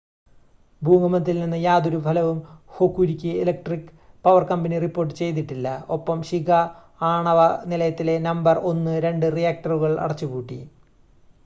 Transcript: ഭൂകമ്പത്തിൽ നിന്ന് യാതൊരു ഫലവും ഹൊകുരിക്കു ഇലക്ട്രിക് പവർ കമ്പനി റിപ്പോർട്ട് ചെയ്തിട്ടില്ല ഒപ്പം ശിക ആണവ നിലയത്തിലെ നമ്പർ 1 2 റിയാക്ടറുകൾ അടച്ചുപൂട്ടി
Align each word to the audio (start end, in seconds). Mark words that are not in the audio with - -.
ഭൂകമ്പത്തിൽ 0.81 1.35
നിന്ന് 1.39 1.57
യാതൊരു 1.61 1.99
ഫലവും 2.05 2.37
ഹൊകുരിക്കു 2.75 3.33
ഇലക്ട്രിക് 3.41 3.91
പവർ 4.25 4.45
കമ്പനി 4.51 4.79
റിപ്പോർട്ട് 4.85 5.13
ചെയ്തിട്ടില്ല 5.21 5.67
ഒപ്പം 5.97 6.19
ശിക 6.29 6.49
ആണവ 7.11 7.39
നിലയത്തിലെ 7.69 8.17
നമ്പർ 8.27 8.57
1 8.71 8.99
2 9.01 9.33
റിയാക്ടറുകൾ 9.37 9.93
അടച്ചുപൂട്ടി 10.03 10.59